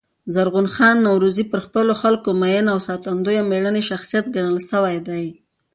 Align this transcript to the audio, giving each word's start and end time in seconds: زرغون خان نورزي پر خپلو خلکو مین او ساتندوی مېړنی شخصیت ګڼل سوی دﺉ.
زرغون 0.33 0.67
خان 0.75 0.95
نورزي 1.05 1.43
پر 1.51 1.59
خپلو 1.65 1.93
خلکو 2.01 2.29
مین 2.41 2.65
او 2.73 2.79
ساتندوی 2.87 3.39
مېړنی 3.49 3.83
شخصیت 3.89 4.25
ګڼل 4.35 4.57
سوی 4.71 4.95
دﺉ. 5.07 5.29